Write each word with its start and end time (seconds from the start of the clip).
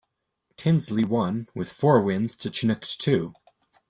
Tinsley 0.57 1.05
won 1.05 1.45
with 1.53 1.71
four 1.71 2.01
wins 2.01 2.33
to 2.37 2.49
Chinook's 2.49 2.95
two. 2.95 3.35